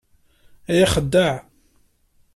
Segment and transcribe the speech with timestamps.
[0.69, 1.33] Ay axeddaɛ!